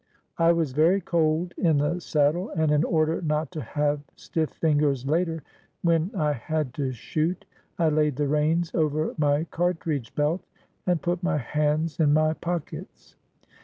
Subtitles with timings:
[0.39, 5.05] I was very cold in the saddle, and, in order not to have stiff fingers
[5.05, 5.43] later,
[5.83, 7.45] when I had to shoot,
[7.77, 10.43] I laid the reins over my cartridge belt
[10.87, 13.15] and put my hands in my pockets.